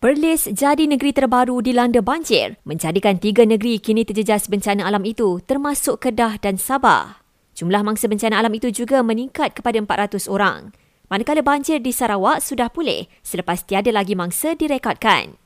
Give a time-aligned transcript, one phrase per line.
[0.00, 6.00] Perlis jadi negeri terbaru dilanda banjir, menjadikan tiga negeri kini terjejas bencana alam itu termasuk
[6.00, 7.20] Kedah dan Sabah.
[7.52, 10.72] Jumlah mangsa bencana alam itu juga meningkat kepada 400 orang.
[11.12, 15.36] Manakala banjir di Sarawak sudah pulih selepas tiada lagi mangsa direkodkan.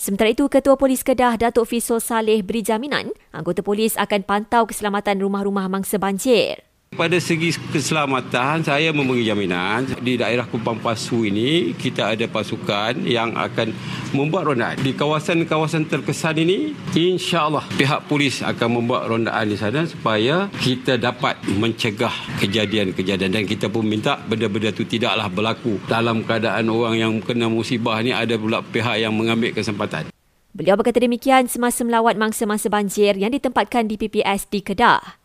[0.00, 5.20] Sementara itu, Ketua Polis Kedah Datuk Fisol Saleh beri jaminan anggota polis akan pantau keselamatan
[5.20, 6.67] rumah-rumah mangsa banjir.
[6.98, 13.38] Pada segi keselamatan, saya memberi jaminan di daerah Kupang Pasu ini kita ada pasukan yang
[13.38, 13.70] akan
[14.16, 14.82] membuat rondaan.
[14.82, 21.38] Di kawasan-kawasan terkesan ini, insya-Allah pihak polis akan membuat rondaan di sana supaya kita dapat
[21.46, 27.46] mencegah kejadian-kejadian dan kita pun minta benda-benda itu tidaklah berlaku dalam keadaan orang yang kena
[27.46, 30.10] musibah ni ada pula pihak yang mengambil kesempatan.
[30.56, 35.17] Beliau berkata demikian semasa melawat mangsa-mangsa banjir yang ditempatkan di PPS di Kedah.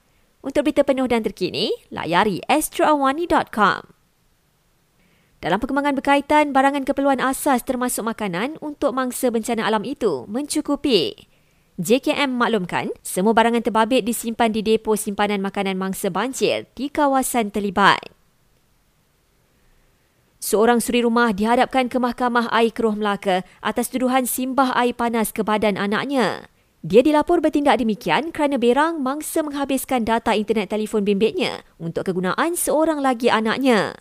[0.44, 3.96] Untuk berita penuh dan terkini, layari astroawani.com.
[5.40, 11.32] Dalam perkembangan berkaitan, barangan keperluan asas termasuk makanan untuk mangsa bencana alam itu mencukupi.
[11.80, 18.04] JKM maklumkan, semua barangan terbabit disimpan di depo simpanan makanan mangsa banjir di kawasan terlibat.
[20.44, 25.40] Seorang suri rumah dihadapkan ke Mahkamah Air Keruh Melaka atas tuduhan simbah air panas ke
[25.40, 26.52] badan anaknya.
[26.84, 33.00] Dia dilapor bertindak demikian kerana berang mangsa menghabiskan data internet telefon bimbitnya untuk kegunaan seorang
[33.00, 33.96] lagi anaknya.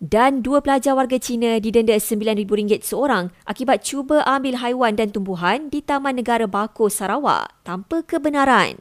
[0.00, 5.84] Dan dua pelajar warga Cina didenda RM9,000 seorang akibat cuba ambil haiwan dan tumbuhan di
[5.84, 8.80] Taman Negara Bako, Sarawak tanpa kebenaran.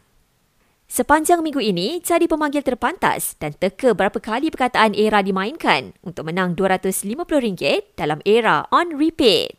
[0.87, 6.55] Sepanjang minggu ini, jadi pemanggil terpantas dan teka berapa kali perkataan era dimainkan untuk menang
[6.55, 9.58] RM250 dalam era on repeat.